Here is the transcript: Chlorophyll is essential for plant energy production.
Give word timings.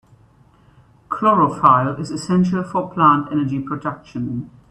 Chlorophyll 1.09 1.99
is 2.01 2.09
essential 2.09 2.63
for 2.63 2.89
plant 2.91 3.31
energy 3.31 3.59
production. 3.59 4.49